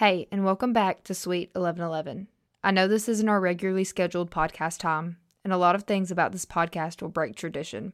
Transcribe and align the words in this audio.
Hey, 0.00 0.26
and 0.32 0.46
welcome 0.46 0.72
back 0.72 1.04
to 1.04 1.14
Suite 1.14 1.50
1111. 1.52 2.28
I 2.64 2.70
know 2.70 2.88
this 2.88 3.06
isn't 3.06 3.28
our 3.28 3.38
regularly 3.38 3.84
scheduled 3.84 4.30
podcast 4.30 4.78
time, 4.78 5.18
and 5.44 5.52
a 5.52 5.58
lot 5.58 5.74
of 5.74 5.82
things 5.82 6.10
about 6.10 6.32
this 6.32 6.46
podcast 6.46 7.02
will 7.02 7.10
break 7.10 7.36
tradition, 7.36 7.92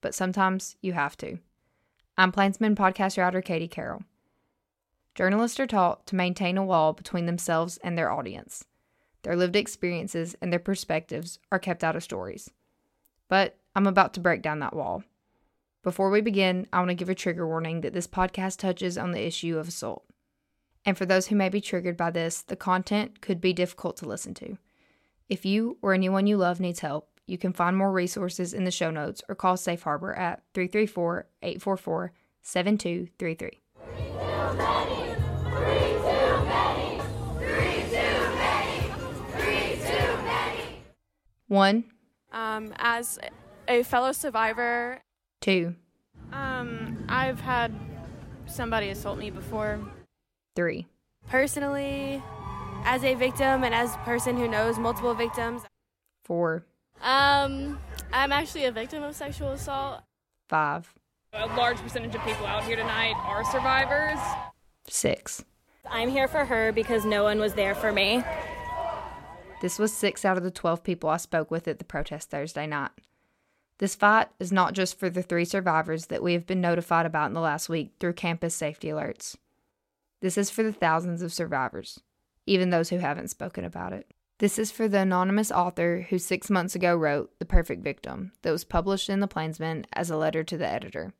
but 0.00 0.14
sometimes 0.14 0.76
you 0.80 0.92
have 0.92 1.16
to. 1.16 1.38
I'm 2.16 2.30
Plainsman 2.30 2.76
podcast 2.76 3.18
writer 3.18 3.42
Katie 3.42 3.66
Carroll. 3.66 4.04
Journalists 5.16 5.58
are 5.58 5.66
taught 5.66 6.06
to 6.06 6.14
maintain 6.14 6.56
a 6.56 6.64
wall 6.64 6.92
between 6.92 7.26
themselves 7.26 7.78
and 7.78 7.98
their 7.98 8.12
audience. 8.12 8.64
Their 9.24 9.34
lived 9.34 9.56
experiences 9.56 10.36
and 10.40 10.52
their 10.52 10.60
perspectives 10.60 11.40
are 11.50 11.58
kept 11.58 11.82
out 11.82 11.96
of 11.96 12.04
stories. 12.04 12.52
But 13.28 13.56
I'm 13.74 13.88
about 13.88 14.14
to 14.14 14.20
break 14.20 14.42
down 14.42 14.60
that 14.60 14.76
wall. 14.76 15.02
Before 15.82 16.10
we 16.10 16.20
begin, 16.20 16.68
I 16.72 16.78
want 16.78 16.90
to 16.90 16.94
give 16.94 17.08
a 17.08 17.14
trigger 17.16 17.44
warning 17.44 17.80
that 17.80 17.92
this 17.92 18.06
podcast 18.06 18.58
touches 18.58 18.96
on 18.96 19.10
the 19.10 19.26
issue 19.26 19.58
of 19.58 19.66
assault. 19.66 20.04
And 20.84 20.96
for 20.96 21.06
those 21.06 21.26
who 21.26 21.36
may 21.36 21.48
be 21.48 21.60
triggered 21.60 21.96
by 21.96 22.10
this, 22.10 22.42
the 22.42 22.56
content 22.56 23.20
could 23.20 23.40
be 23.40 23.52
difficult 23.52 23.96
to 23.98 24.08
listen 24.08 24.34
to. 24.34 24.56
If 25.28 25.44
you 25.44 25.78
or 25.82 25.94
anyone 25.94 26.26
you 26.26 26.36
love 26.36 26.58
needs 26.58 26.80
help, 26.80 27.08
you 27.26 27.38
can 27.38 27.52
find 27.52 27.76
more 27.76 27.92
resources 27.92 28.52
in 28.52 28.64
the 28.64 28.70
show 28.70 28.90
notes 28.90 29.22
or 29.28 29.34
call 29.34 29.56
Safe 29.56 29.82
Harbor 29.82 30.12
at 30.14 30.42
334 30.54 31.26
844 31.42 32.12
7233. 32.42 33.60
One, 41.48 41.84
Um, 42.32 42.72
as 42.78 43.18
a 43.66 43.82
fellow 43.82 44.12
survivor, 44.12 45.00
two, 45.40 45.74
Um, 46.32 47.04
I've 47.08 47.40
had 47.40 47.72
somebody 48.46 48.90
assault 48.90 49.18
me 49.18 49.30
before. 49.30 49.80
Three, 50.56 50.86
Personally, 51.28 52.22
as 52.84 53.04
a 53.04 53.14
victim 53.14 53.62
and 53.62 53.74
as 53.74 53.94
a 53.94 53.98
person 53.98 54.36
who 54.36 54.48
knows 54.48 54.78
multiple 54.78 55.14
victims, 55.14 55.62
four, 56.24 56.64
Um, 57.02 57.78
I'm 58.12 58.32
actually 58.32 58.64
a 58.64 58.72
victim 58.72 59.02
of 59.02 59.14
sexual 59.14 59.50
assault. 59.50 60.02
five, 60.48 60.92
A 61.32 61.46
large 61.46 61.78
percentage 61.78 62.14
of 62.14 62.22
people 62.22 62.46
out 62.46 62.64
here 62.64 62.76
tonight 62.76 63.14
are 63.24 63.44
survivors. 63.44 64.18
six. 64.88 65.44
I'm 65.88 66.08
here 66.08 66.26
for 66.28 66.44
her 66.44 66.72
because 66.72 67.04
no 67.04 67.22
one 67.24 67.38
was 67.38 67.54
there 67.54 67.74
for 67.74 67.92
me. 67.92 68.22
This 69.60 69.78
was 69.78 69.92
six 69.92 70.24
out 70.24 70.36
of 70.36 70.42
the 70.42 70.50
12 70.50 70.82
people 70.82 71.10
I 71.10 71.16
spoke 71.18 71.50
with 71.50 71.68
at 71.68 71.78
the 71.78 71.84
protest 71.84 72.30
Thursday 72.30 72.66
night. 72.66 72.90
This 73.78 73.94
fight 73.94 74.28
is 74.38 74.50
not 74.52 74.72
just 74.74 74.98
for 74.98 75.08
the 75.10 75.22
three 75.22 75.44
survivors 75.44 76.06
that 76.06 76.22
we 76.22 76.32
have 76.34 76.46
been 76.46 76.60
notified 76.60 77.06
about 77.06 77.26
in 77.28 77.34
the 77.34 77.40
last 77.40 77.68
week 77.68 77.92
through 78.00 78.12
campus 78.14 78.54
safety 78.54 78.88
alerts. 78.88 79.36
This 80.20 80.36
is 80.36 80.50
for 80.50 80.62
the 80.62 80.72
thousands 80.72 81.22
of 81.22 81.32
survivors, 81.32 82.00
even 82.46 82.70
those 82.70 82.90
who 82.90 82.98
haven't 82.98 83.28
spoken 83.30 83.64
about 83.64 83.92
it. 83.92 84.12
This 84.38 84.58
is 84.58 84.70
for 84.70 84.88
the 84.88 85.00
anonymous 85.00 85.50
author 85.50 86.06
who 86.08 86.18
six 86.18 86.48
months 86.48 86.74
ago 86.74 86.96
wrote 86.96 87.38
The 87.38 87.44
Perfect 87.44 87.82
Victim, 87.82 88.32
that 88.42 88.52
was 88.52 88.64
published 88.64 89.10
in 89.10 89.20
The 89.20 89.28
Plainsman 89.28 89.86
as 89.92 90.10
a 90.10 90.16
letter 90.16 90.42
to 90.44 90.56
the 90.56 90.66
editor. 90.66 91.12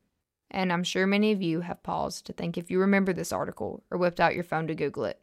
And 0.49 0.73
I'm 0.73 0.83
sure 0.83 1.07
many 1.07 1.31
of 1.31 1.41
you 1.41 1.61
have 1.61 1.83
paused 1.83 2.25
to 2.25 2.33
think 2.33 2.57
if 2.57 2.69
you 2.69 2.79
remember 2.79 3.13
this 3.13 3.31
article 3.31 3.83
or 3.89 3.97
whipped 3.97 4.19
out 4.19 4.35
your 4.35 4.43
phone 4.43 4.67
to 4.67 4.75
Google 4.75 5.05
it. 5.05 5.19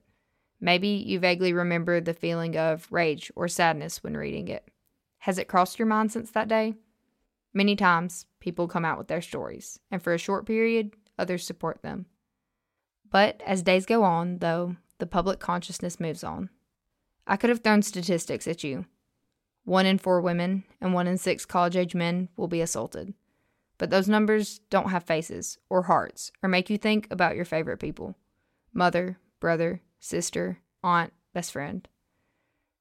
Maybe 0.61 0.89
you 0.89 1.19
vaguely 1.19 1.53
remember 1.53 2.01
the 2.01 2.15
feeling 2.15 2.56
of 2.56 2.87
rage 2.91 3.31
or 3.37 3.47
sadness 3.47 4.03
when 4.03 4.17
reading 4.17 4.49
it. 4.49 4.69
Has 5.19 5.39
it 5.39 5.49
crossed 5.49 5.79
your 5.79 5.87
mind 5.87 6.12
since 6.12 6.31
that 6.31 6.49
day? 6.49 6.75
Many 7.53 7.77
times, 7.77 8.27
people 8.41 8.69
come 8.69 8.84
out 8.84 8.99
with 8.99 9.09
their 9.09 9.23
stories, 9.23 9.81
and 9.91 10.03
for 10.03 10.15
a 10.15 10.19
short 10.19 10.47
period, 10.47 10.95
others 11.19 11.45
support 11.45 11.83
them. 11.83 12.06
But 13.11 13.42
as 13.47 13.62
days 13.62 13.87
go 13.87 14.03
on, 14.03 14.39
though, 14.39 14.77
the 14.98 15.06
public 15.06 15.39
consciousness 15.39 16.01
moves 16.01 16.25
on. 16.25 16.51
I 17.27 17.37
could 17.37 17.50
have 17.50 17.61
thrown 17.61 17.83
statistics 17.83 18.47
at 18.47 18.65
you. 18.65 18.87
One 19.65 19.87
in 19.87 19.98
four 19.98 20.20
women 20.20 20.65
and 20.81 20.95
one 20.95 21.06
in 21.06 21.19
six 21.19 21.45
college 21.45 21.77
age 21.77 21.95
men 21.95 22.28
will 22.37 22.48
be 22.48 22.61
assaulted. 22.61 23.15
But 23.77 23.91
those 23.91 24.09
numbers 24.09 24.60
don't 24.71 24.91
have 24.91 25.05
faces 25.05 25.59
or 25.69 25.82
hearts 25.82 26.32
or 26.43 26.49
make 26.49 26.69
you 26.69 26.78
think 26.78 27.06
about 27.10 27.37
your 27.37 27.44
favorite 27.44 27.78
people 27.78 28.16
mother, 28.72 29.19
brother, 29.41 29.82
sister, 30.00 30.59
aunt, 30.82 31.12
best 31.32 31.53
friend. 31.53 31.88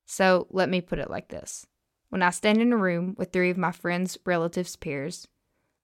So 0.06 0.48
let 0.50 0.70
me 0.70 0.82
put 0.82 1.00
it 1.00 1.10
like 1.10 1.28
this 1.28 1.68
When 2.10 2.24
I 2.24 2.30
stand 2.32 2.62
in 2.62 2.74
a 2.74 2.78
room 2.78 3.16
with 3.18 3.32
three 3.32 3.50
of 3.50 3.58
my 3.58 3.72
friends, 3.72 4.18
relatives, 4.26 4.76
peers, 4.76 5.28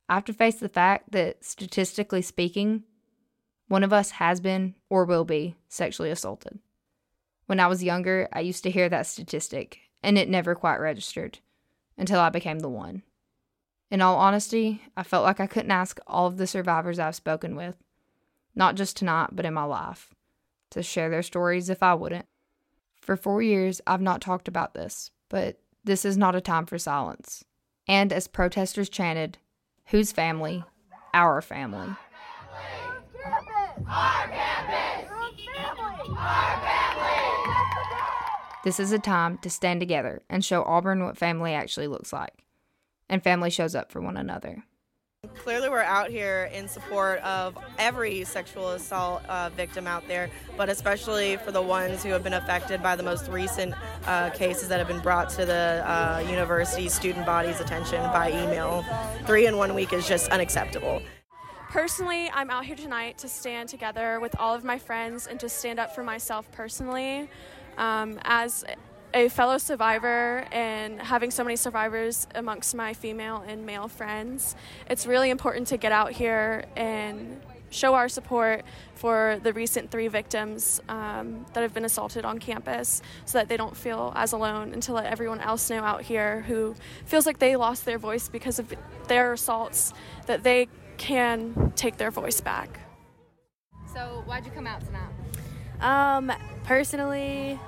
I 0.09 0.15
have 0.15 0.25
to 0.25 0.33
face 0.33 0.55
the 0.55 0.69
fact 0.69 1.11
that, 1.11 1.43
statistically 1.43 2.21
speaking, 2.21 2.83
one 3.73 3.83
of 3.83 3.91
us 3.91 4.11
has 4.11 4.39
been 4.39 4.75
or 4.87 5.03
will 5.03 5.25
be 5.25 5.55
sexually 5.67 6.11
assaulted. 6.11 6.59
When 7.47 7.59
I 7.59 7.65
was 7.65 7.83
younger, 7.83 8.29
I 8.31 8.41
used 8.41 8.61
to 8.65 8.69
hear 8.69 8.87
that 8.87 9.07
statistic, 9.07 9.79
and 10.03 10.15
it 10.15 10.29
never 10.29 10.53
quite 10.53 10.77
registered 10.77 11.39
until 11.97 12.19
I 12.19 12.29
became 12.29 12.59
the 12.59 12.69
one. 12.69 13.01
In 13.89 13.99
all 13.99 14.17
honesty, 14.17 14.83
I 14.95 15.01
felt 15.01 15.23
like 15.23 15.39
I 15.39 15.47
couldn't 15.47 15.71
ask 15.71 15.99
all 16.05 16.27
of 16.27 16.37
the 16.37 16.45
survivors 16.45 16.99
I've 16.99 17.15
spoken 17.15 17.55
with, 17.55 17.75
not 18.53 18.75
just 18.75 18.95
tonight, 18.95 19.29
but 19.31 19.43
in 19.43 19.55
my 19.55 19.63
life 19.63 20.13
to 20.69 20.83
share 20.83 21.09
their 21.09 21.23
stories 21.23 21.67
if 21.67 21.81
I 21.81 21.95
wouldn't. 21.95 22.27
For 23.01 23.17
four 23.17 23.41
years, 23.41 23.81
I've 23.87 24.01
not 24.01 24.21
talked 24.21 24.47
about 24.47 24.75
this, 24.75 25.09
but 25.29 25.57
this 25.83 26.05
is 26.05 26.15
not 26.15 26.35
a 26.35 26.41
time 26.41 26.67
for 26.67 26.77
silence. 26.77 27.43
And 27.87 28.13
as 28.13 28.27
protesters 28.27 28.89
chanted, 28.89 29.39
whose 29.87 30.11
family? 30.11 30.63
Our 31.11 31.41
family. 31.41 31.95
This 38.63 38.79
is 38.79 38.93
a 38.93 38.99
time 38.99 39.39
to 39.39 39.49
stand 39.49 39.81
together 39.81 40.21
and 40.29 40.43
show 40.43 40.63
Auburn 40.63 41.03
what 41.03 41.17
family 41.17 41.53
actually 41.53 41.87
looks 41.87 42.13
like. 42.13 42.33
And 43.09 43.21
family 43.21 43.49
shows 43.49 43.75
up 43.75 43.91
for 43.91 43.99
one 43.99 44.15
another. 44.15 44.63
Clearly, 45.35 45.69
we're 45.69 45.81
out 45.81 46.09
here 46.09 46.49
in 46.53 46.67
support 46.67 47.19
of 47.21 47.57
every 47.77 48.25
sexual 48.25 48.71
assault 48.71 49.25
uh, 49.25 49.49
victim 49.55 49.87
out 49.87 50.05
there, 50.07 50.29
but 50.57 50.67
especially 50.67 51.37
for 51.37 51.51
the 51.51 51.61
ones 51.61 52.03
who 52.03 52.09
have 52.09 52.23
been 52.23 52.33
affected 52.33 52.83
by 52.83 52.95
the 52.95 53.03
most 53.03 53.29
recent 53.29 53.73
uh, 54.05 54.29
cases 54.31 54.67
that 54.67 54.79
have 54.79 54.87
been 54.87 54.99
brought 54.99 55.29
to 55.29 55.45
the 55.45 55.81
uh, 55.85 56.25
university 56.29 56.89
student 56.89 57.25
body's 57.25 57.61
attention 57.61 58.01
by 58.11 58.31
email. 58.31 58.85
Three 59.25 59.47
in 59.47 59.55
one 59.55 59.73
week 59.75 59.93
is 59.93 60.07
just 60.07 60.29
unacceptable. 60.29 61.01
Personally, 61.73 62.29
I'm 62.31 62.51
out 62.51 62.65
here 62.65 62.75
tonight 62.75 63.17
to 63.17 63.27
stand 63.27 63.67
together 63.67 64.19
with 64.19 64.35
all 64.39 64.53
of 64.53 64.63
my 64.63 64.77
friends 64.77 65.25
and 65.25 65.39
to 65.39 65.49
stand 65.49 65.79
up 65.79 65.95
for 65.95 66.03
myself 66.03 66.49
personally. 66.51 67.27
Um, 67.79 68.19
as 68.25 68.63
a 69.15 69.27
fellow 69.29 69.57
survivor 69.57 70.45
and 70.51 71.01
having 71.01 71.31
so 71.31 71.43
many 71.43 71.55
survivors 71.55 72.27
amongst 72.35 72.75
my 72.75 72.93
female 72.93 73.43
and 73.47 73.65
male 73.65 73.87
friends, 73.87 74.55
it's 74.87 75.07
really 75.07 75.31
important 75.31 75.65
to 75.69 75.77
get 75.77 75.91
out 75.91 76.11
here 76.11 76.65
and 76.75 77.41
show 77.71 77.95
our 77.95 78.07
support 78.07 78.63
for 78.93 79.39
the 79.41 79.51
recent 79.51 79.89
three 79.89 80.07
victims 80.07 80.79
um, 80.89 81.43
that 81.53 81.61
have 81.61 81.73
been 81.73 81.85
assaulted 81.85 82.23
on 82.23 82.37
campus 82.37 83.01
so 83.25 83.39
that 83.39 83.49
they 83.49 83.57
don't 83.57 83.75
feel 83.75 84.13
as 84.15 84.31
alone 84.31 84.73
and 84.73 84.83
to 84.83 84.93
let 84.93 85.07
everyone 85.07 85.39
else 85.39 85.71
know 85.71 85.83
out 85.83 86.03
here 86.03 86.41
who 86.41 86.75
feels 87.05 87.25
like 87.25 87.39
they 87.39 87.55
lost 87.55 87.83
their 87.83 87.97
voice 87.97 88.29
because 88.29 88.59
of 88.59 88.71
their 89.07 89.33
assaults 89.33 89.91
that 90.27 90.43
they 90.43 90.67
can 91.03 91.73
take 91.75 91.97
their 91.97 92.11
voice 92.11 92.39
back. 92.39 92.79
So, 93.93 94.23
why'd 94.25 94.45
you 94.45 94.51
come 94.51 94.65
out 94.65 94.81
tonight? 94.81 95.11
um, 95.81 96.31
personally, 96.63 97.59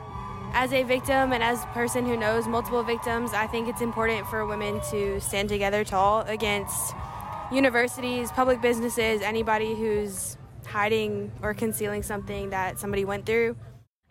as 0.53 0.72
a 0.72 0.84
victim 0.84 1.34
and 1.34 1.44
as 1.44 1.62
a 1.63 1.68
person 1.68 2.06
who 2.06 2.16
knows 2.16 2.47
multiple 2.47 2.81
victims, 2.81 3.34
I 3.34 3.46
think 3.46 3.68
it's 3.68 3.81
important 3.81 4.25
for 4.28 4.46
women 4.46 4.79
to 4.91 5.19
stand 5.19 5.50
together 5.50 5.84
tall 5.84 6.22
against 6.22 6.96
universities, 7.51 8.31
public 8.31 8.62
businesses, 8.62 9.22
anybody 9.22 9.75
who's 9.75 10.38
hiding 10.66 11.31
or 11.41 11.53
concealing 11.53 12.03
something 12.03 12.52
that 12.52 12.79
somebody 12.79 13.03
went 13.03 13.25
through. 13.25 13.57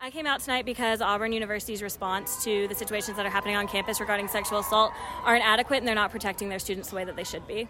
I 0.01 0.11
came 0.11 0.27
out 0.27 0.41
tonight 0.41 0.67
because 0.67 1.00
Auburn 1.00 1.32
University's 1.32 1.82
response 1.82 2.44
to 2.44 2.69
the 2.69 2.75
situations 2.75 3.17
that 3.17 3.25
are 3.25 3.31
happening 3.31 3.56
on 3.56 3.67
campus 3.67 4.00
regarding 4.00 4.29
sexual 4.29 4.59
assault 4.59 4.93
aren't 5.25 5.44
adequate 5.44 5.79
and 5.79 5.88
they're 5.88 5.94
not 5.94 6.11
protecting 6.11 6.50
their 6.50 6.59
students 6.59 6.91
the 6.91 6.97
way 6.97 7.05
that 7.05 7.17
they 7.17 7.25
should 7.25 7.47
be. 7.47 7.69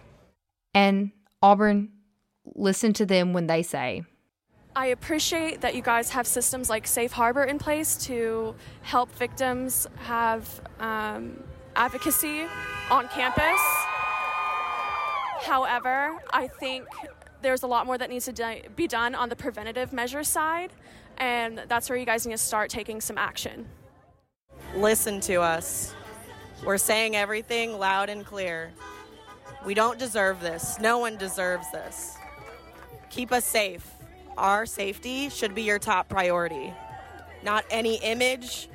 And 0.75 1.13
Auburn, 1.45 1.91
listen 2.55 2.95
to 2.95 3.05
them 3.05 3.35
when 3.35 3.47
they 3.47 3.63
say, 3.63 4.03
I 4.75 4.87
appreciate 4.87 5.61
that 5.61 5.75
you 5.75 5.83
guys 5.83 6.09
have 6.09 6.27
systems 6.27 6.71
like 6.71 6.87
Safe 6.87 7.13
Harbor 7.13 7.45
in 7.45 7.59
place 7.59 7.99
to 8.07 8.55
help 8.81 9.11
victims 9.13 9.87
have 9.97 10.49
um, 10.81 11.39
advocacy 11.77 12.47
on 12.91 13.09
campus. 13.09 13.61
However, 15.43 16.17
I 16.33 16.49
think 16.49 16.87
there's 17.43 17.63
a 17.63 17.67
lot 17.67 17.85
more 17.85 17.99
that 17.99 18.09
needs 18.09 18.25
to 18.25 18.33
di- 18.33 18.63
be 18.75 18.87
done 18.87 19.15
on 19.15 19.29
the 19.29 19.37
preventative 19.37 19.93
measure 19.93 20.25
side, 20.25 20.73
and 21.19 21.63
that's 21.69 21.91
where 21.91 21.99
you 21.99 22.07
guys 22.07 22.27
need 22.27 22.33
to 22.33 22.39
start 22.39 22.71
taking 22.71 23.03
some 23.03 23.19
action. 23.19 23.67
Listen 24.75 25.21
to 25.21 25.43
us. 25.43 25.95
We're 26.65 26.79
saying 26.79 27.17
everything 27.17 27.79
loud 27.79 28.09
and 28.09 28.25
clear. 28.25 28.73
We 29.65 29.75
don't 29.75 29.99
deserve 29.99 30.41
this. 30.41 30.79
No 30.79 30.99
one 30.99 31.17
deserves 31.17 31.71
this. 31.73 32.17
Keep 33.11 33.33
us 33.33 33.45
safe. 33.45 33.91
our 34.37 34.67
safety 34.67 35.29
should 35.29 35.55
be 35.55 35.63
your 35.63 35.79
top 35.79 36.09
priority, 36.09 36.73
not 37.43 37.65
any 37.71 37.97
image, 37.97 38.69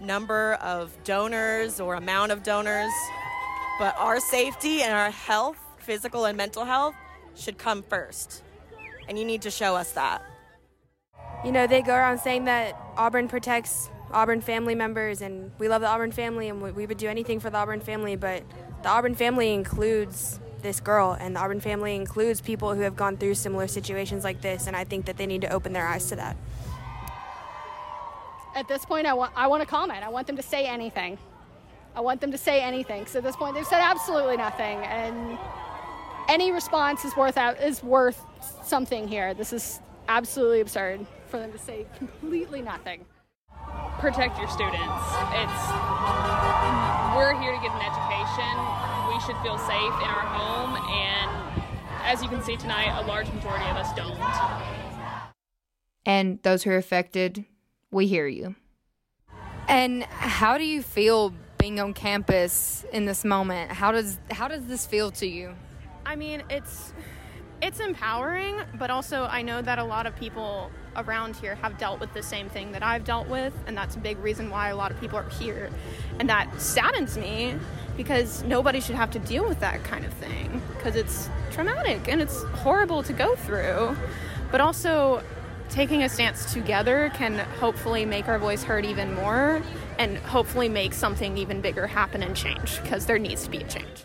number 0.00 0.54
of 0.54 0.92
donors, 1.04 1.80
or 1.80 1.94
amount 1.94 2.32
of 2.32 2.42
donors, 2.42 2.92
but 3.78 3.94
our 3.98 4.20
safety 4.20 4.82
and 4.82 4.92
our 4.92 5.10
health, 5.10 5.58
physical 5.78 6.24
and 6.24 6.36
mental 6.36 6.64
health, 6.64 6.94
should 7.36 7.58
come 7.58 7.82
first. 7.82 8.42
And 9.08 9.18
you 9.18 9.24
need 9.24 9.42
to 9.42 9.50
show 9.50 9.76
us 9.76 9.92
that. 9.92 10.22
You 11.44 11.52
know, 11.52 11.66
they 11.66 11.82
go 11.82 11.94
around 11.94 12.18
saying 12.18 12.44
that 12.44 12.78
Auburn 12.96 13.28
protects 13.28 13.90
Auburn 14.12 14.40
family 14.40 14.74
members, 14.74 15.22
and 15.22 15.52
we 15.58 15.68
love 15.68 15.82
the 15.82 15.88
Auburn 15.88 16.12
family, 16.12 16.48
and 16.48 16.60
we 16.60 16.86
would 16.86 16.98
do 16.98 17.08
anything 17.08 17.40
for 17.40 17.50
the 17.50 17.58
Auburn 17.58 17.80
family, 17.80 18.16
but 18.16 18.42
the 18.82 18.88
Auburn 18.88 19.14
family 19.14 19.54
includes 19.54 20.40
this 20.62 20.80
girl, 20.80 21.16
and 21.18 21.36
the 21.36 21.40
Auburn 21.40 21.60
family 21.60 21.94
includes 21.94 22.40
people 22.40 22.74
who 22.74 22.80
have 22.82 22.96
gone 22.96 23.16
through 23.16 23.34
similar 23.34 23.68
situations 23.68 24.24
like 24.24 24.40
this, 24.40 24.66
and 24.66 24.76
I 24.76 24.84
think 24.84 25.06
that 25.06 25.16
they 25.16 25.26
need 25.26 25.40
to 25.42 25.52
open 25.52 25.72
their 25.72 25.86
eyes 25.86 26.08
to 26.08 26.16
that. 26.16 26.36
At 28.54 28.66
this 28.68 28.84
point, 28.84 29.06
I 29.06 29.14
want, 29.14 29.32
I 29.36 29.46
want 29.46 29.62
to 29.62 29.66
comment. 29.66 30.04
I 30.04 30.08
want 30.08 30.26
them 30.26 30.36
to 30.36 30.42
say 30.42 30.66
anything. 30.66 31.16
I 31.94 32.00
want 32.00 32.20
them 32.20 32.32
to 32.32 32.38
say 32.38 32.60
anything. 32.60 33.06
So 33.06 33.18
at 33.18 33.24
this 33.24 33.36
point, 33.36 33.54
they've 33.54 33.66
said 33.66 33.80
absolutely 33.80 34.36
nothing, 34.36 34.78
and 34.78 35.38
any 36.28 36.50
response 36.52 37.04
is 37.04 37.16
worth 37.16 37.36
out, 37.36 37.60
is 37.60 37.82
worth 37.82 38.20
something 38.64 39.06
here. 39.06 39.34
This 39.34 39.52
is 39.52 39.80
absolutely 40.08 40.60
absurd 40.60 41.06
for 41.28 41.38
them 41.38 41.52
to 41.52 41.58
say 41.58 41.86
completely 41.96 42.60
nothing. 42.60 43.04
Protect 44.00 44.38
your 44.38 44.48
students. 44.48 45.04
It's 45.36 45.62
we're 47.14 47.38
here 47.38 47.52
to 47.52 47.60
get 47.60 47.70
an 47.70 47.82
education. 47.82 48.56
We 49.08 49.20
should 49.20 49.36
feel 49.42 49.58
safe 49.58 49.92
in 49.92 50.08
our 50.08 50.24
home, 50.24 50.74
and 50.90 51.62
as 52.04 52.22
you 52.22 52.30
can 52.30 52.42
see 52.42 52.56
tonight, 52.56 52.98
a 52.98 53.06
large 53.06 53.30
majority 53.30 53.66
of 53.66 53.76
us 53.76 53.92
don't. 53.94 54.18
And 56.06 56.42
those 56.42 56.62
who 56.62 56.70
are 56.70 56.78
affected, 56.78 57.44
we 57.90 58.06
hear 58.06 58.26
you. 58.26 58.54
And 59.68 60.04
how 60.04 60.56
do 60.56 60.64
you 60.64 60.80
feel 60.80 61.34
being 61.58 61.78
on 61.78 61.92
campus 61.92 62.86
in 62.94 63.04
this 63.04 63.22
moment? 63.22 63.70
How 63.70 63.92
does 63.92 64.18
how 64.30 64.48
does 64.48 64.64
this 64.64 64.86
feel 64.86 65.10
to 65.10 65.26
you? 65.26 65.54
I 66.06 66.16
mean, 66.16 66.42
it's 66.48 66.94
it's 67.62 67.80
empowering, 67.80 68.60
but 68.78 68.90
also 68.90 69.24
I 69.24 69.42
know 69.42 69.60
that 69.62 69.78
a 69.78 69.84
lot 69.84 70.06
of 70.06 70.16
people 70.16 70.70
around 70.96 71.36
here 71.36 71.54
have 71.56 71.78
dealt 71.78 72.00
with 72.00 72.12
the 72.14 72.22
same 72.22 72.48
thing 72.48 72.72
that 72.72 72.82
I've 72.82 73.04
dealt 73.04 73.28
with, 73.28 73.54
and 73.66 73.76
that's 73.76 73.96
a 73.96 73.98
big 73.98 74.18
reason 74.18 74.50
why 74.50 74.68
a 74.68 74.76
lot 74.76 74.90
of 74.90 75.00
people 75.00 75.18
are 75.18 75.28
here. 75.30 75.70
And 76.18 76.28
that 76.28 76.60
saddens 76.60 77.16
me 77.16 77.54
because 77.96 78.42
nobody 78.44 78.80
should 78.80 78.96
have 78.96 79.10
to 79.12 79.18
deal 79.18 79.46
with 79.46 79.60
that 79.60 79.84
kind 79.84 80.04
of 80.04 80.12
thing 80.14 80.62
because 80.76 80.96
it's 80.96 81.28
traumatic 81.50 82.08
and 82.08 82.20
it's 82.20 82.42
horrible 82.44 83.02
to 83.02 83.12
go 83.12 83.36
through. 83.36 83.96
But 84.50 84.60
also, 84.60 85.22
taking 85.68 86.02
a 86.02 86.08
stance 86.08 86.52
together 86.52 87.12
can 87.14 87.38
hopefully 87.60 88.04
make 88.04 88.26
our 88.26 88.38
voice 88.38 88.64
heard 88.64 88.84
even 88.84 89.14
more 89.14 89.62
and 89.98 90.16
hopefully 90.18 90.68
make 90.68 90.92
something 90.92 91.36
even 91.38 91.60
bigger 91.60 91.86
happen 91.86 92.22
and 92.22 92.34
change 92.34 92.82
because 92.82 93.06
there 93.06 93.18
needs 93.18 93.44
to 93.44 93.50
be 93.50 93.58
a 93.58 93.68
change. 93.68 94.04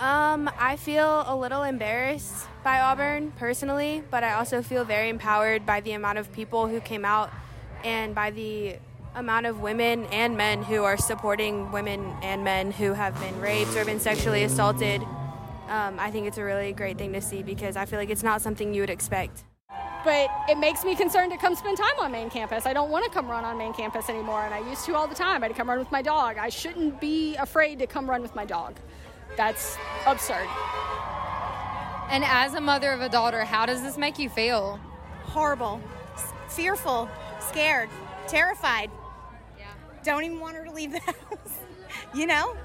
Um, 0.00 0.50
I 0.58 0.76
feel 0.76 1.24
a 1.28 1.36
little 1.36 1.62
embarrassed 1.62 2.48
by 2.64 2.80
Auburn 2.80 3.30
personally, 3.32 4.02
but 4.10 4.24
I 4.24 4.32
also 4.32 4.62
feel 4.62 4.84
very 4.84 5.10
empowered 5.10 5.66
by 5.66 5.80
the 5.82 5.92
amount 5.92 6.16
of 6.16 6.32
people 6.32 6.66
who 6.66 6.80
came 6.80 7.04
out 7.04 7.30
and 7.84 8.14
by 8.14 8.30
the 8.30 8.76
amount 9.14 9.44
of 9.44 9.60
women 9.60 10.06
and 10.06 10.36
men 10.36 10.62
who 10.62 10.82
are 10.82 10.96
supporting 10.96 11.70
women 11.70 12.16
and 12.22 12.42
men 12.42 12.72
who 12.72 12.94
have 12.94 13.18
been 13.20 13.38
raped 13.38 13.76
or 13.76 13.84
been 13.84 14.00
sexually 14.00 14.42
assaulted. 14.44 15.02
Um, 15.68 15.98
I 16.00 16.10
think 16.10 16.26
it's 16.26 16.38
a 16.38 16.42
really 16.42 16.72
great 16.72 16.96
thing 16.96 17.12
to 17.12 17.20
see 17.20 17.42
because 17.42 17.76
I 17.76 17.84
feel 17.84 17.98
like 17.98 18.10
it's 18.10 18.22
not 18.22 18.40
something 18.40 18.72
you 18.72 18.80
would 18.80 18.90
expect. 18.90 19.44
But 20.02 20.30
it 20.48 20.58
makes 20.58 20.84
me 20.84 20.96
concerned 20.96 21.32
to 21.32 21.38
come 21.38 21.54
spend 21.54 21.76
time 21.76 21.98
on 22.00 22.12
main 22.12 22.30
campus. 22.30 22.66
I 22.66 22.72
don't 22.72 22.90
want 22.90 23.04
to 23.04 23.10
come 23.10 23.28
run 23.28 23.44
on 23.44 23.56
main 23.56 23.72
campus 23.72 24.08
anymore, 24.08 24.44
and 24.44 24.54
I 24.54 24.58
used 24.68 24.84
to 24.86 24.94
all 24.94 25.06
the 25.06 25.14
time. 25.14 25.44
I'd 25.44 25.54
come 25.54 25.68
run 25.68 25.78
with 25.78 25.92
my 25.92 26.02
dog. 26.02 26.38
I 26.38 26.48
shouldn't 26.48 27.00
be 27.00 27.36
afraid 27.36 27.78
to 27.78 27.86
come 27.86 28.08
run 28.08 28.22
with 28.22 28.34
my 28.34 28.44
dog. 28.44 28.76
That's 29.36 29.76
absurd. 30.06 30.48
And 32.10 32.24
as 32.24 32.54
a 32.54 32.60
mother 32.60 32.92
of 32.92 33.00
a 33.00 33.08
daughter, 33.08 33.44
how 33.44 33.66
does 33.66 33.82
this 33.82 33.96
make 33.96 34.18
you 34.18 34.28
feel? 34.28 34.78
Horrible, 35.24 35.80
S- 36.14 36.32
fearful, 36.48 37.08
scared, 37.40 37.88
terrified. 38.28 38.90
Yeah. 39.58 39.66
Don't 40.04 40.22
even 40.24 40.38
want 40.38 40.56
her 40.56 40.64
to 40.64 40.70
leave 40.70 40.92
the 40.92 41.00
house. 41.06 41.58
you 42.14 42.26
know? 42.26 42.56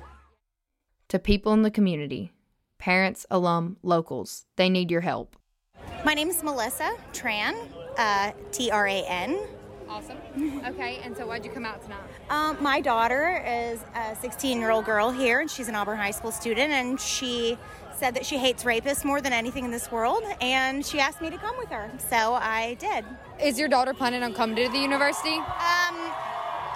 To 1.10 1.18
people 1.20 1.54
in 1.54 1.64
the 1.64 1.72
community, 1.72 2.32
parents, 2.78 3.26
alum, 3.32 3.78
locals, 3.82 4.46
they 4.58 4.70
need 4.70 4.92
your 4.92 5.02
help. 5.02 5.36
My 6.06 6.14
name 6.14 6.30
is 6.30 6.44
Melissa 6.44 6.96
Tran, 7.14 7.56
uh, 7.98 8.32
T 8.52 8.70
R 8.70 8.88
A 8.88 9.04
N. 9.08 9.40
Awesome. 9.90 10.18
Okay, 10.68 11.00
and 11.04 11.18
so 11.18 11.26
why'd 11.26 11.44
you 11.44 11.50
come 11.50 11.66
out 11.66 11.82
tonight? 11.82 12.00
Um, 12.30 12.62
my 12.62 12.80
daughter 12.80 13.44
is 13.46 13.80
a 13.96 14.16
16 14.16 14.60
year 14.60 14.70
old 14.70 14.86
girl 14.86 15.10
here, 15.10 15.40
and 15.40 15.50
she's 15.50 15.68
an 15.68 15.76
Auburn 15.76 15.98
High 15.98 16.12
School 16.12 16.32
student, 16.32 16.72
and 16.72 17.02
she 17.02 17.58
said 17.96 18.14
that 18.14 18.26
she 18.26 18.38
hates 18.38 18.64
rapists 18.64 19.04
more 19.04 19.20
than 19.20 19.34
anything 19.34 19.66
in 19.66 19.72
this 19.72 19.92
world, 19.92 20.24
and 20.42 20.86
she 20.86 21.00
asked 21.00 21.22
me 21.22 21.30
to 21.32 21.38
come 21.38 21.58
with 21.58 21.70
her, 21.70 21.90
so 22.10 22.36
I 22.36 22.76
did. 22.76 23.04
Is 23.42 23.60
your 23.60 23.68
daughter 23.68 23.94
planning 23.94 24.22
on 24.22 24.34
coming 24.34 24.56
to 24.58 24.70
the 24.70 24.78
university? 24.78 25.36
Um, 25.36 25.96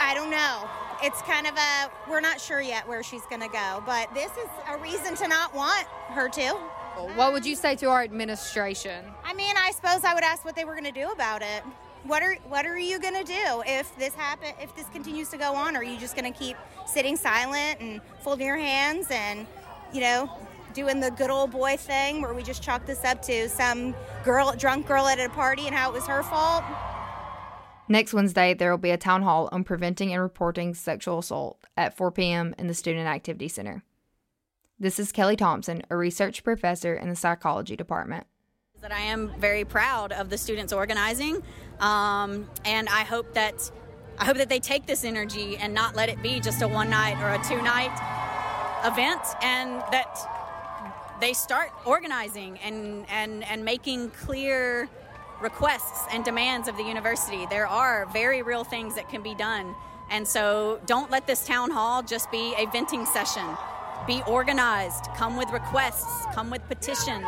I 0.02 0.14
don't 0.16 0.32
know. 0.32 0.68
It's 1.04 1.22
kind 1.22 1.46
of 1.46 1.56
a, 1.56 1.92
we're 2.10 2.20
not 2.20 2.42
sure 2.42 2.62
yet 2.62 2.88
where 2.88 3.04
she's 3.04 3.26
going 3.28 3.42
to 3.42 3.48
go, 3.48 3.84
but 3.86 4.14
this 4.14 4.32
is 4.32 4.50
a 4.68 4.78
reason 4.80 5.16
to 5.18 5.28
not 5.28 5.54
want 5.54 5.86
her 6.10 6.30
to. 6.30 6.50
What 7.16 7.32
would 7.32 7.46
you 7.46 7.56
say 7.56 7.76
to 7.78 7.88
our 7.88 8.04
administration? 8.04 9.06
I 9.24 9.34
mean, 9.34 9.56
I 9.58 9.72
suppose 9.72 10.04
I 10.04 10.14
would 10.14 10.24
ask 10.24 10.44
what 10.44 10.56
they 10.56 10.66
were 10.66 10.74
going 10.74 10.84
to 10.86 10.92
do 10.92 11.10
about 11.12 11.42
it 11.42 11.64
what 12.06 12.22
are 12.22 12.36
what 12.50 12.66
are 12.66 12.78
you 12.78 13.00
going 13.00 13.14
to 13.14 13.24
do 13.24 13.64
if 13.66 13.96
this 13.98 14.14
happen 14.14 14.50
if 14.60 14.76
this 14.76 14.88
continues 14.90 15.30
to 15.30 15.38
go 15.38 15.54
on 15.54 15.76
are 15.76 15.84
you 15.84 15.98
just 15.98 16.16
going 16.16 16.32
to 16.32 16.38
keep 16.38 16.58
sitting 16.86 17.16
silent 17.16 17.80
and 17.80 18.02
folding 18.22 18.46
your 18.46 18.58
hands 18.58 19.08
and 19.10 19.48
you 19.94 20.02
know 20.02 20.30
doing 20.74 21.00
the 21.00 21.12
good 21.12 21.30
old 21.30 21.52
boy 21.52 21.78
thing 21.78 22.22
where 22.22 22.34
we 22.34 22.44
just 22.44 22.62
chalk 22.62 22.86
this 22.86 23.04
up 23.06 23.22
to 23.22 23.48
some 23.48 23.96
girl 24.24 24.54
drunk 24.58 24.86
girl 24.86 25.08
at 25.08 25.20
a 25.20 25.30
party 25.30 25.66
and 25.66 25.76
how 25.76 25.90
it 25.90 25.94
was 25.94 26.06
her 26.08 26.24
fault 26.24 26.64
Next 27.90 28.14
Wednesday, 28.14 28.54
there 28.54 28.72
will 28.72 28.78
be 28.78 28.92
a 28.92 28.98
town 28.98 29.24
hall 29.24 29.50
on 29.52 29.66
preventing 29.66 30.14
and 30.14 30.22
reporting 30.22 30.74
sexual 30.74 31.20
assault 31.20 31.60
at 31.76 31.96
4 31.96 32.14
p.m. 32.14 32.56
in 32.58 32.68
the 32.68 32.74
Student 32.74 33.08
Activity 33.08 33.50
Center. 33.50 33.84
This 34.80 35.00
is 35.00 35.12
Kelly 35.12 35.36
Thompson, 35.36 35.82
a 35.90 35.98
research 35.98 36.46
professor 36.46 36.96
in 36.96 37.10
the 37.10 37.16
psychology 37.16 37.76
department 37.76 38.26
that 38.84 38.92
I 38.92 39.00
am 39.00 39.32
very 39.40 39.64
proud 39.64 40.12
of 40.12 40.30
the 40.30 40.38
students 40.38 40.74
organizing, 40.74 41.42
um, 41.80 42.50
and 42.66 42.88
I 42.90 43.04
hope 43.04 43.34
that 43.34 43.72
I 44.18 44.26
hope 44.26 44.38
that 44.38 44.50
they 44.50 44.60
take 44.60 44.86
this 44.86 45.04
energy 45.04 45.58
and 45.58 45.74
not 45.74 45.96
let 45.96 46.10
it 46.10 46.22
be 46.22 46.40
just 46.40 46.62
a 46.62 46.68
one 46.68 46.90
night 46.90 47.22
or 47.22 47.34
a 47.34 47.44
two 47.44 47.62
night 47.62 47.92
event, 48.86 49.22
and 49.42 49.82
that 49.92 50.18
they 51.20 51.34
start 51.34 51.72
organizing 51.86 52.60
and 52.60 53.06
and 53.10 53.44
and 53.46 53.66
making 53.66 54.12
clear 54.12 54.90
requests 55.42 56.06
and 56.12 56.24
demands 56.24 56.68
of 56.68 56.78
the 56.78 56.84
university. 56.84 57.46
There 57.48 57.68
are 57.68 58.06
very 58.08 58.42
real 58.42 58.64
things 58.64 58.96
that 58.96 59.10
can 59.10 59.22
be 59.22 59.36
done. 59.36 59.76
And 60.10 60.28
so 60.28 60.80
don't 60.86 61.12
let 61.12 61.28
this 61.28 61.46
town 61.46 61.72
hall 61.72 62.02
just 62.02 62.32
be 62.32 62.54
a 62.58 62.66
venting 62.68 63.06
session. 63.06 63.46
Be 64.06 64.22
organized, 64.28 65.06
come 65.16 65.38
with 65.38 65.50
requests, 65.50 66.26
come 66.34 66.50
with 66.50 66.62
petitions. 66.68 67.26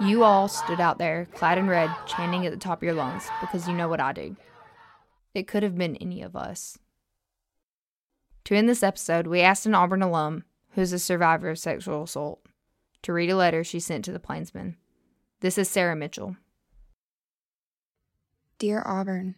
You 0.00 0.24
all 0.24 0.48
stood 0.48 0.80
out 0.80 0.96
there, 0.96 1.26
clad 1.34 1.58
in 1.58 1.68
red, 1.68 1.90
chanting 2.06 2.46
at 2.46 2.52
the 2.52 2.58
top 2.58 2.78
of 2.78 2.82
your 2.82 2.94
lungs 2.94 3.28
because 3.38 3.68
you 3.68 3.74
know 3.74 3.86
what 3.86 4.00
I 4.00 4.12
do. 4.12 4.34
It 5.34 5.46
could 5.46 5.62
have 5.62 5.76
been 5.76 5.96
any 5.96 6.22
of 6.22 6.34
us. 6.34 6.78
To 8.44 8.56
end 8.56 8.66
this 8.66 8.82
episode, 8.82 9.26
we 9.26 9.42
asked 9.42 9.66
an 9.66 9.74
Auburn 9.74 10.00
alum 10.00 10.44
who's 10.70 10.94
a 10.94 10.98
survivor 10.98 11.50
of 11.50 11.58
sexual 11.58 12.04
assault 12.04 12.40
to 13.02 13.12
read 13.12 13.28
a 13.28 13.36
letter 13.36 13.62
she 13.62 13.78
sent 13.78 14.06
to 14.06 14.12
the 14.12 14.18
Plainsman. 14.18 14.76
This 15.40 15.58
is 15.58 15.68
Sarah 15.68 15.94
Mitchell. 15.94 16.36
Dear 18.58 18.82
Auburn, 18.86 19.34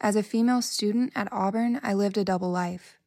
As 0.00 0.16
a 0.16 0.22
female 0.22 0.62
student 0.62 1.12
at 1.14 1.30
Auburn, 1.30 1.78
I 1.82 1.92
lived 1.92 2.16
a 2.16 2.24
double 2.24 2.50
life 2.50 2.98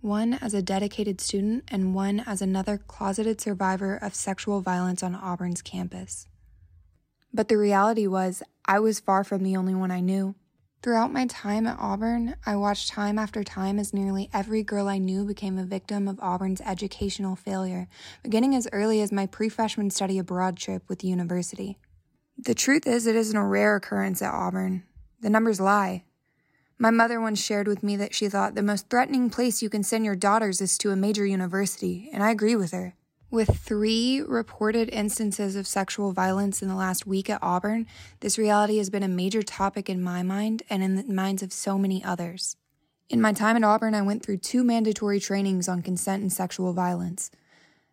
one 0.00 0.34
as 0.34 0.54
a 0.54 0.62
dedicated 0.62 1.20
student 1.20 1.64
and 1.68 1.94
one 1.94 2.20
as 2.20 2.40
another 2.40 2.78
closeted 2.78 3.40
survivor 3.40 3.96
of 3.96 4.14
sexual 4.14 4.60
violence 4.60 5.02
on 5.02 5.14
Auburn's 5.14 5.62
campus. 5.62 6.26
But 7.32 7.48
the 7.48 7.58
reality 7.58 8.06
was, 8.06 8.42
I 8.64 8.78
was 8.80 9.00
far 9.00 9.24
from 9.24 9.42
the 9.42 9.56
only 9.56 9.74
one 9.74 9.90
I 9.90 10.00
knew. 10.00 10.34
Throughout 10.82 11.12
my 11.12 11.26
time 11.26 11.66
at 11.66 11.78
Auburn, 11.78 12.36
I 12.46 12.56
watched 12.56 12.88
time 12.88 13.18
after 13.18 13.44
time 13.44 13.78
as 13.78 13.92
nearly 13.92 14.30
every 14.32 14.62
girl 14.62 14.88
I 14.88 14.96
knew 14.96 15.26
became 15.26 15.58
a 15.58 15.64
victim 15.64 16.08
of 16.08 16.18
Auburn's 16.20 16.62
educational 16.62 17.36
failure, 17.36 17.86
beginning 18.22 18.54
as 18.54 18.66
early 18.72 19.02
as 19.02 19.12
my 19.12 19.26
pre 19.26 19.50
freshman 19.50 19.90
study 19.90 20.18
abroad 20.18 20.56
trip 20.56 20.82
with 20.88 21.00
the 21.00 21.08
university. 21.08 21.76
The 22.38 22.54
truth 22.54 22.86
is, 22.86 23.06
it 23.06 23.14
isn't 23.14 23.36
a 23.36 23.44
rare 23.44 23.76
occurrence 23.76 24.22
at 24.22 24.32
Auburn. 24.32 24.84
The 25.20 25.28
numbers 25.28 25.60
lie. 25.60 26.04
My 26.82 26.90
mother 26.90 27.20
once 27.20 27.44
shared 27.44 27.68
with 27.68 27.82
me 27.82 27.94
that 27.96 28.14
she 28.14 28.30
thought 28.30 28.54
the 28.54 28.62
most 28.62 28.88
threatening 28.88 29.28
place 29.28 29.60
you 29.60 29.68
can 29.68 29.82
send 29.82 30.06
your 30.06 30.16
daughters 30.16 30.62
is 30.62 30.78
to 30.78 30.92
a 30.92 30.96
major 30.96 31.26
university, 31.26 32.08
and 32.10 32.22
I 32.22 32.30
agree 32.30 32.56
with 32.56 32.70
her. 32.70 32.94
With 33.30 33.58
three 33.58 34.22
reported 34.22 34.88
instances 34.88 35.56
of 35.56 35.66
sexual 35.66 36.12
violence 36.12 36.62
in 36.62 36.68
the 36.68 36.74
last 36.74 37.06
week 37.06 37.28
at 37.28 37.42
Auburn, 37.42 37.86
this 38.20 38.38
reality 38.38 38.78
has 38.78 38.88
been 38.88 39.02
a 39.02 39.08
major 39.08 39.42
topic 39.42 39.90
in 39.90 40.02
my 40.02 40.22
mind 40.22 40.62
and 40.70 40.82
in 40.82 40.94
the 40.94 41.04
minds 41.04 41.42
of 41.42 41.52
so 41.52 41.76
many 41.76 42.02
others. 42.02 42.56
In 43.10 43.20
my 43.20 43.34
time 43.34 43.56
at 43.56 43.64
Auburn, 43.64 43.94
I 43.94 44.00
went 44.00 44.24
through 44.24 44.38
two 44.38 44.64
mandatory 44.64 45.20
trainings 45.20 45.68
on 45.68 45.82
consent 45.82 46.22
and 46.22 46.32
sexual 46.32 46.72
violence. 46.72 47.30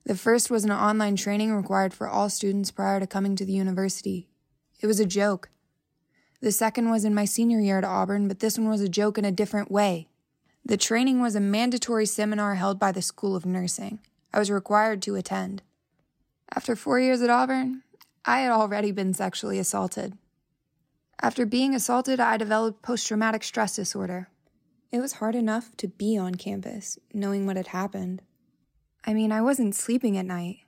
The 0.05 0.15
first 0.15 0.49
was 0.49 0.63
an 0.63 0.71
online 0.71 1.17
training 1.17 1.53
required 1.53 1.93
for 1.93 2.07
all 2.07 2.29
students 2.29 2.71
prior 2.71 3.01
to 3.01 3.05
coming 3.05 3.35
to 3.35 3.43
the 3.43 3.51
university. 3.51 4.29
It 4.79 4.87
was 4.87 5.01
a 5.01 5.05
joke. 5.05 5.49
The 6.39 6.51
second 6.51 6.89
was 6.91 7.03
in 7.03 7.15
my 7.15 7.25
senior 7.25 7.59
year 7.59 7.79
at 7.79 7.83
Auburn, 7.83 8.27
but 8.27 8.39
this 8.39 8.57
one 8.57 8.69
was 8.69 8.81
a 8.81 8.89
joke 8.89 9.17
in 9.17 9.25
a 9.25 9.31
different 9.31 9.71
way. 9.71 10.07
The 10.63 10.77
training 10.77 11.21
was 11.21 11.35
a 11.35 11.39
mandatory 11.39 12.05
seminar 12.05 12.55
held 12.55 12.77
by 12.77 12.91
the 12.91 13.01
School 13.01 13.35
of 13.35 13.45
Nursing. 13.45 13.99
I 14.33 14.39
was 14.39 14.51
required 14.51 15.01
to 15.03 15.15
attend. 15.15 15.63
After 16.53 16.75
four 16.75 16.99
years 16.99 17.21
at 17.21 17.29
Auburn, 17.29 17.83
I 18.25 18.41
had 18.41 18.51
already 18.51 18.91
been 18.91 19.13
sexually 19.13 19.57
assaulted. 19.57 20.17
After 21.21 21.45
being 21.45 21.73
assaulted, 21.73 22.19
I 22.19 22.37
developed 22.37 22.83
post 22.83 23.07
traumatic 23.07 23.43
stress 23.43 23.75
disorder. 23.75 24.29
It 24.91 24.99
was 24.99 25.13
hard 25.13 25.35
enough 25.35 25.75
to 25.77 25.87
be 25.87 26.17
on 26.17 26.35
campus, 26.35 26.99
knowing 27.13 27.45
what 27.45 27.57
had 27.57 27.67
happened. 27.67 28.21
I 29.05 29.13
mean, 29.13 29.31
I 29.31 29.41
wasn't 29.41 29.73
sleeping 29.73 30.17
at 30.17 30.25
night, 30.25 30.59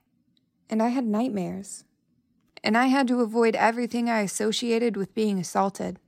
and 0.68 0.82
I 0.82 0.88
had 0.88 1.04
nightmares. 1.04 1.84
And 2.62 2.76
I 2.76 2.86
had 2.86 3.08
to 3.08 3.20
avoid 3.20 3.56
everything 3.56 4.08
I 4.08 4.20
associated 4.20 4.96
with 4.96 5.14
being 5.14 5.38
assaulted. 5.38 5.98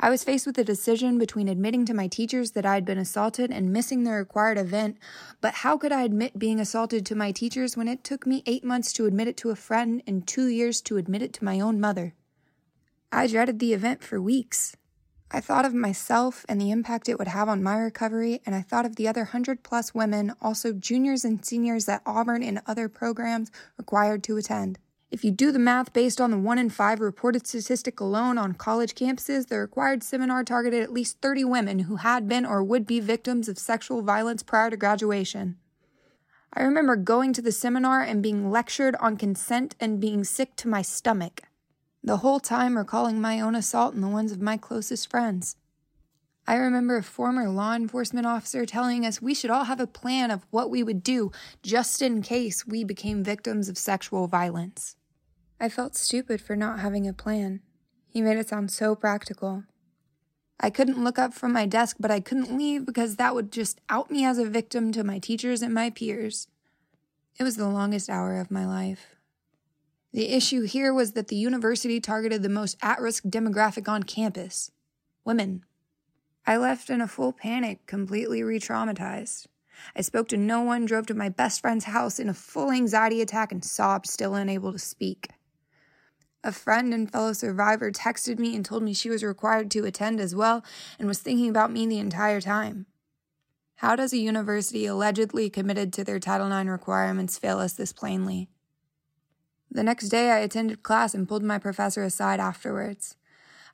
I 0.00 0.10
was 0.10 0.22
faced 0.22 0.46
with 0.46 0.56
a 0.58 0.64
decision 0.64 1.18
between 1.18 1.48
admitting 1.48 1.84
to 1.86 1.94
my 1.94 2.06
teachers 2.06 2.52
that 2.52 2.64
I 2.64 2.74
had 2.74 2.84
been 2.84 2.98
assaulted 2.98 3.50
and 3.50 3.72
missing 3.72 4.04
the 4.04 4.12
required 4.12 4.56
event, 4.56 4.96
but 5.40 5.54
how 5.54 5.76
could 5.76 5.90
I 5.90 6.02
admit 6.02 6.38
being 6.38 6.60
assaulted 6.60 7.04
to 7.06 7.16
my 7.16 7.32
teachers 7.32 7.76
when 7.76 7.88
it 7.88 8.04
took 8.04 8.24
me 8.24 8.44
eight 8.46 8.62
months 8.62 8.92
to 8.92 9.06
admit 9.06 9.26
it 9.26 9.36
to 9.38 9.50
a 9.50 9.56
friend 9.56 10.00
and 10.06 10.24
two 10.24 10.46
years 10.46 10.80
to 10.82 10.98
admit 10.98 11.22
it 11.22 11.32
to 11.34 11.44
my 11.44 11.58
own 11.58 11.80
mother? 11.80 12.14
I 13.10 13.26
dreaded 13.26 13.58
the 13.58 13.72
event 13.72 14.04
for 14.04 14.22
weeks. 14.22 14.76
I 15.32 15.40
thought 15.40 15.64
of 15.64 15.74
myself 15.74 16.46
and 16.48 16.60
the 16.60 16.70
impact 16.70 17.08
it 17.08 17.18
would 17.18 17.28
have 17.28 17.48
on 17.48 17.62
my 17.62 17.76
recovery, 17.76 18.40
and 18.46 18.54
I 18.54 18.62
thought 18.62 18.86
of 18.86 18.94
the 18.94 19.08
other 19.08 19.24
hundred 19.24 19.64
plus 19.64 19.94
women, 19.94 20.32
also 20.40 20.72
juniors 20.72 21.24
and 21.24 21.44
seniors 21.44 21.88
at 21.88 22.02
Auburn 22.06 22.44
and 22.44 22.62
other 22.66 22.88
programs 22.88 23.50
required 23.76 24.22
to 24.24 24.36
attend. 24.36 24.78
If 25.10 25.24
you 25.24 25.30
do 25.30 25.50
the 25.52 25.58
math 25.58 25.94
based 25.94 26.20
on 26.20 26.30
the 26.30 26.38
1 26.38 26.58
in 26.58 26.68
5 26.68 27.00
reported 27.00 27.46
statistic 27.46 27.98
alone 27.98 28.36
on 28.36 28.52
college 28.52 28.94
campuses, 28.94 29.48
the 29.48 29.58
required 29.58 30.02
seminar 30.02 30.44
targeted 30.44 30.82
at 30.82 30.92
least 30.92 31.22
30 31.22 31.44
women 31.44 31.78
who 31.80 31.96
had 31.96 32.28
been 32.28 32.44
or 32.44 32.62
would 32.62 32.86
be 32.86 33.00
victims 33.00 33.48
of 33.48 33.58
sexual 33.58 34.02
violence 34.02 34.42
prior 34.42 34.68
to 34.68 34.76
graduation. 34.76 35.56
I 36.52 36.62
remember 36.62 36.94
going 36.94 37.32
to 37.32 37.42
the 37.42 37.52
seminar 37.52 38.02
and 38.02 38.22
being 38.22 38.50
lectured 38.50 38.96
on 38.96 39.16
consent 39.16 39.74
and 39.80 39.98
being 39.98 40.24
sick 40.24 40.56
to 40.56 40.68
my 40.68 40.82
stomach, 40.82 41.40
the 42.04 42.18
whole 42.18 42.40
time 42.40 42.76
recalling 42.76 43.18
my 43.18 43.40
own 43.40 43.54
assault 43.54 43.94
and 43.94 44.02
the 44.02 44.08
ones 44.08 44.30
of 44.30 44.42
my 44.42 44.58
closest 44.58 45.10
friends. 45.10 45.56
I 46.46 46.56
remember 46.56 46.98
a 46.98 47.02
former 47.02 47.48
law 47.48 47.74
enforcement 47.74 48.26
officer 48.26 48.66
telling 48.66 49.06
us 49.06 49.22
we 49.22 49.34
should 49.34 49.50
all 49.50 49.64
have 49.64 49.80
a 49.80 49.86
plan 49.86 50.30
of 50.30 50.46
what 50.50 50.70
we 50.70 50.82
would 50.82 51.02
do 51.02 51.32
just 51.62 52.02
in 52.02 52.20
case 52.20 52.66
we 52.66 52.84
became 52.84 53.24
victims 53.24 53.70
of 53.70 53.78
sexual 53.78 54.26
violence. 54.26 54.96
I 55.60 55.68
felt 55.68 55.96
stupid 55.96 56.40
for 56.40 56.54
not 56.54 56.80
having 56.80 57.08
a 57.08 57.12
plan. 57.12 57.60
He 58.08 58.22
made 58.22 58.38
it 58.38 58.48
sound 58.48 58.70
so 58.70 58.94
practical. 58.94 59.64
I 60.60 60.70
couldn't 60.70 61.02
look 61.02 61.18
up 61.18 61.34
from 61.34 61.52
my 61.52 61.66
desk, 61.66 61.96
but 61.98 62.10
I 62.10 62.20
couldn't 62.20 62.56
leave 62.56 62.86
because 62.86 63.16
that 63.16 63.34
would 63.34 63.52
just 63.52 63.80
out 63.88 64.10
me 64.10 64.24
as 64.24 64.38
a 64.38 64.48
victim 64.48 64.92
to 64.92 65.04
my 65.04 65.18
teachers 65.18 65.62
and 65.62 65.74
my 65.74 65.90
peers. 65.90 66.48
It 67.38 67.44
was 67.44 67.56
the 67.56 67.68
longest 67.68 68.08
hour 68.08 68.40
of 68.40 68.50
my 68.50 68.66
life. 68.66 69.16
The 70.12 70.30
issue 70.30 70.62
here 70.62 70.94
was 70.94 71.12
that 71.12 71.28
the 71.28 71.36
university 71.36 72.00
targeted 72.00 72.42
the 72.42 72.48
most 72.48 72.76
at 72.82 73.00
risk 73.00 73.24
demographic 73.24 73.88
on 73.88 74.02
campus 74.04 74.70
women. 75.24 75.64
I 76.46 76.56
left 76.56 76.88
in 76.88 77.02
a 77.02 77.06
full 77.06 77.32
panic, 77.32 77.86
completely 77.86 78.42
re 78.42 78.58
traumatized. 78.58 79.46
I 79.94 80.00
spoke 80.00 80.28
to 80.28 80.36
no 80.36 80.62
one, 80.62 80.86
drove 80.86 81.06
to 81.08 81.14
my 81.14 81.28
best 81.28 81.60
friend's 81.60 81.84
house 81.84 82.18
in 82.18 82.28
a 82.28 82.34
full 82.34 82.70
anxiety 82.70 83.20
attack, 83.20 83.52
and 83.52 83.62
sobbed, 83.62 84.06
still 84.06 84.34
unable 84.34 84.72
to 84.72 84.78
speak. 84.78 85.28
A 86.44 86.52
friend 86.52 86.94
and 86.94 87.10
fellow 87.10 87.32
survivor 87.32 87.90
texted 87.90 88.38
me 88.38 88.54
and 88.54 88.64
told 88.64 88.82
me 88.82 88.94
she 88.94 89.10
was 89.10 89.24
required 89.24 89.70
to 89.72 89.84
attend 89.84 90.20
as 90.20 90.34
well 90.34 90.64
and 90.98 91.08
was 91.08 91.18
thinking 91.18 91.48
about 91.48 91.72
me 91.72 91.86
the 91.86 91.98
entire 91.98 92.40
time. 92.40 92.86
How 93.76 93.96
does 93.96 94.12
a 94.12 94.18
university 94.18 94.86
allegedly 94.86 95.50
committed 95.50 95.92
to 95.92 96.04
their 96.04 96.18
Title 96.18 96.50
IX 96.50 96.68
requirements 96.68 97.38
fail 97.38 97.58
us 97.58 97.72
this 97.72 97.92
plainly? 97.92 98.48
The 99.70 99.82
next 99.82 100.08
day, 100.08 100.30
I 100.30 100.38
attended 100.38 100.82
class 100.82 101.14
and 101.14 101.28
pulled 101.28 101.42
my 101.42 101.58
professor 101.58 102.02
aside 102.02 102.40
afterwards. 102.40 103.16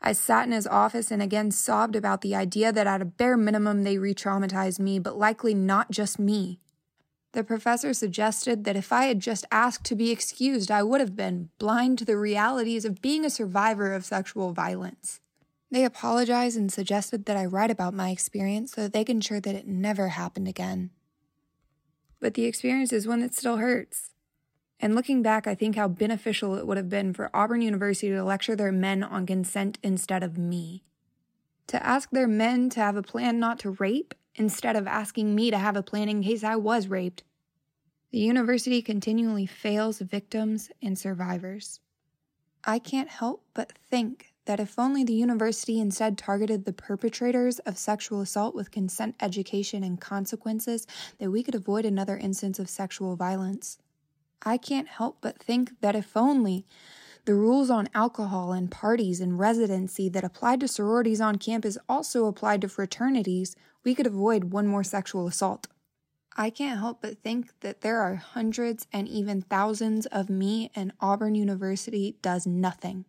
I 0.02 0.12
sat 0.12 0.46
in 0.46 0.52
his 0.52 0.66
office 0.66 1.10
and 1.10 1.22
again 1.22 1.50
sobbed 1.50 1.96
about 1.96 2.20
the 2.20 2.34
idea 2.34 2.72
that 2.72 2.86
at 2.86 3.00
a 3.00 3.06
bare 3.06 3.36
minimum 3.36 3.84
they 3.84 3.96
re 3.96 4.14
traumatized 4.14 4.78
me, 4.78 4.98
but 4.98 5.16
likely 5.16 5.54
not 5.54 5.90
just 5.90 6.18
me. 6.18 6.60
The 7.34 7.42
professor 7.42 7.92
suggested 7.92 8.62
that 8.62 8.76
if 8.76 8.92
I 8.92 9.06
had 9.06 9.18
just 9.18 9.44
asked 9.50 9.82
to 9.86 9.96
be 9.96 10.12
excused, 10.12 10.70
I 10.70 10.84
would 10.84 11.00
have 11.00 11.16
been 11.16 11.50
blind 11.58 11.98
to 11.98 12.04
the 12.04 12.16
realities 12.16 12.84
of 12.84 13.02
being 13.02 13.24
a 13.24 13.30
survivor 13.30 13.92
of 13.92 14.04
sexual 14.04 14.52
violence. 14.52 15.20
They 15.68 15.84
apologized 15.84 16.56
and 16.56 16.72
suggested 16.72 17.24
that 17.24 17.36
I 17.36 17.44
write 17.44 17.72
about 17.72 17.92
my 17.92 18.10
experience 18.10 18.70
so 18.70 18.82
that 18.82 18.92
they 18.92 19.02
can 19.02 19.16
ensure 19.16 19.40
that 19.40 19.56
it 19.56 19.66
never 19.66 20.10
happened 20.10 20.46
again. 20.46 20.90
But 22.20 22.34
the 22.34 22.44
experience 22.44 22.92
is 22.92 23.08
one 23.08 23.18
that 23.22 23.34
still 23.34 23.56
hurts. 23.56 24.12
And 24.78 24.94
looking 24.94 25.20
back, 25.20 25.48
I 25.48 25.56
think 25.56 25.74
how 25.74 25.88
beneficial 25.88 26.54
it 26.54 26.68
would 26.68 26.76
have 26.76 26.88
been 26.88 27.12
for 27.12 27.34
Auburn 27.34 27.62
University 27.62 28.10
to 28.10 28.22
lecture 28.22 28.54
their 28.54 28.70
men 28.70 29.02
on 29.02 29.26
consent 29.26 29.76
instead 29.82 30.22
of 30.22 30.38
me. 30.38 30.84
To 31.66 31.84
ask 31.84 32.10
their 32.12 32.28
men 32.28 32.70
to 32.70 32.80
have 32.80 32.96
a 32.96 33.02
plan 33.02 33.40
not 33.40 33.58
to 33.60 33.70
rape 33.70 34.14
instead 34.34 34.76
of 34.76 34.86
asking 34.86 35.34
me 35.34 35.50
to 35.50 35.58
have 35.58 35.76
a 35.76 35.82
plan 35.82 36.08
in 36.08 36.22
case 36.22 36.44
I 36.44 36.56
was 36.56 36.88
raped. 36.88 37.22
The 38.10 38.18
university 38.18 38.80
continually 38.82 39.46
fails 39.46 39.98
victims 39.98 40.70
and 40.82 40.98
survivors. 40.98 41.80
I 42.64 42.78
can't 42.78 43.08
help 43.08 43.44
but 43.54 43.72
think 43.90 44.32
that 44.46 44.60
if 44.60 44.78
only 44.78 45.04
the 45.04 45.14
university 45.14 45.80
instead 45.80 46.18
targeted 46.18 46.64
the 46.64 46.72
perpetrators 46.72 47.58
of 47.60 47.78
sexual 47.78 48.20
assault 48.20 48.54
with 48.54 48.70
consent 48.70 49.16
education 49.20 49.82
and 49.82 50.00
consequences, 50.00 50.86
that 51.18 51.30
we 51.30 51.42
could 51.42 51.54
avoid 51.54 51.84
another 51.84 52.16
instance 52.16 52.58
of 52.58 52.68
sexual 52.68 53.16
violence. 53.16 53.78
I 54.42 54.58
can't 54.58 54.88
help 54.88 55.18
but 55.20 55.38
think 55.38 55.80
that 55.80 55.96
if 55.96 56.16
only 56.16 56.66
the 57.24 57.34
rules 57.34 57.70
on 57.70 57.88
alcohol 57.94 58.52
and 58.52 58.70
parties 58.70 59.20
and 59.20 59.38
residency 59.38 60.10
that 60.10 60.24
applied 60.24 60.60
to 60.60 60.68
sororities 60.68 61.20
on 61.20 61.36
campus 61.36 61.78
also 61.88 62.26
applied 62.26 62.60
to 62.60 62.68
fraternities, 62.68 63.56
we 63.84 63.94
could 63.94 64.06
avoid 64.06 64.44
one 64.44 64.66
more 64.66 64.82
sexual 64.82 65.26
assault. 65.26 65.66
I 66.36 66.50
can't 66.50 66.80
help 66.80 67.00
but 67.02 67.18
think 67.18 67.60
that 67.60 67.82
there 67.82 68.00
are 68.00 68.16
hundreds 68.16 68.88
and 68.92 69.06
even 69.06 69.42
thousands 69.42 70.06
of 70.06 70.28
me, 70.28 70.70
and 70.74 70.92
Auburn 71.00 71.36
University 71.36 72.16
does 72.22 72.46
nothing. 72.46 73.04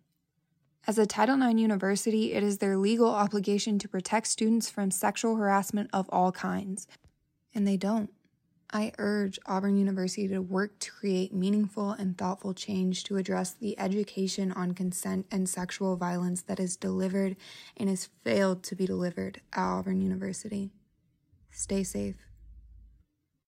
As 0.86 1.00
a 1.00 1.08
Title 1.08 1.41
IX 1.41 1.60
university, 1.60 2.34
it 2.34 2.44
is 2.44 2.60
their 2.60 2.77
legal 2.77 3.10
obligation 3.10 3.79
to 3.79 3.88
protect 3.88 4.27
students 4.27 4.70
from 4.70 4.91
sexual 4.91 5.38
harassment 5.38 5.89
of 5.91 6.08
all 6.12 6.32
kinds, 6.32 6.88
and 7.55 7.67
they 7.67 7.77
don't. 7.77 8.12
I 8.75 8.91
urge 8.98 9.39
Auburn 9.46 9.77
University 9.77 10.27
to 10.27 10.39
work 10.39 10.79
to 10.79 10.91
create 10.91 11.34
meaningful 11.34 11.91
and 11.91 12.17
thoughtful 12.17 12.53
change 12.53 13.05
to 13.05 13.15
address 13.15 13.53
the 13.53 13.79
education 13.79 14.51
on 14.51 14.74
consent 14.74 15.27
and 15.32 15.48
sexual 15.48 15.96
violence 15.96 16.41
that 16.41 16.60
is 16.60 16.75
delivered 16.75 17.38
and 17.77 17.88
has 17.88 18.10
failed 18.25 18.63
to 18.63 18.75
be 18.75 18.86
delivered 18.86 19.39
at 19.53 19.63
Auburn 19.63 20.01
University. 20.01 20.72
Stay 21.51 21.86
safe. 21.86 22.17